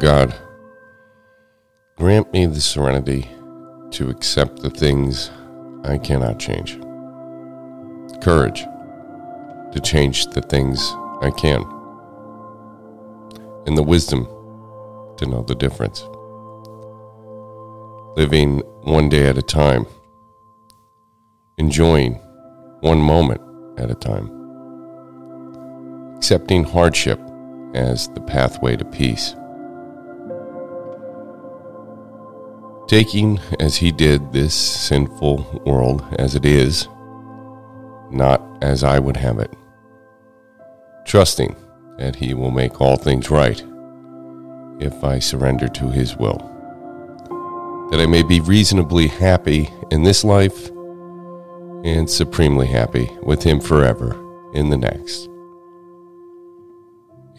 God, 0.00 0.34
grant 1.98 2.32
me 2.32 2.46
the 2.46 2.58
serenity 2.58 3.30
to 3.90 4.08
accept 4.08 4.62
the 4.62 4.70
things 4.70 5.30
I 5.84 5.98
cannot 5.98 6.38
change, 6.38 6.80
courage 8.22 8.62
to 9.72 9.80
change 9.84 10.28
the 10.28 10.40
things 10.40 10.80
I 11.20 11.30
can, 11.36 11.60
and 13.66 13.76
the 13.76 13.82
wisdom 13.82 14.24
to 15.18 15.26
know 15.26 15.42
the 15.42 15.54
difference. 15.54 16.08
Living 18.16 18.60
one 18.84 19.10
day 19.10 19.26
at 19.26 19.36
a 19.36 19.42
time, 19.42 19.84
enjoying 21.58 22.14
one 22.80 23.02
moment 23.02 23.42
at 23.78 23.90
a 23.90 23.94
time, 23.94 24.30
accepting 26.16 26.64
hardship 26.64 27.20
as 27.74 28.08
the 28.08 28.22
pathway 28.22 28.76
to 28.76 28.84
peace. 28.86 29.34
Taking 32.90 33.38
as 33.60 33.76
he 33.76 33.92
did 33.92 34.32
this 34.32 34.52
sinful 34.52 35.62
world 35.64 36.04
as 36.18 36.34
it 36.34 36.44
is, 36.44 36.88
not 38.10 38.42
as 38.62 38.82
I 38.82 38.98
would 38.98 39.16
have 39.16 39.38
it. 39.38 39.54
Trusting 41.06 41.54
that 41.98 42.16
he 42.16 42.34
will 42.34 42.50
make 42.50 42.80
all 42.80 42.96
things 42.96 43.30
right 43.30 43.62
if 44.80 45.04
I 45.04 45.20
surrender 45.20 45.68
to 45.68 45.88
his 45.90 46.16
will. 46.16 46.38
That 47.92 48.00
I 48.00 48.06
may 48.06 48.24
be 48.24 48.40
reasonably 48.40 49.06
happy 49.06 49.70
in 49.92 50.02
this 50.02 50.24
life 50.24 50.68
and 51.84 52.10
supremely 52.10 52.66
happy 52.66 53.08
with 53.22 53.44
him 53.44 53.60
forever 53.60 54.20
in 54.52 54.68
the 54.68 54.78
next. 54.78 55.28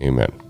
Amen. 0.00 0.49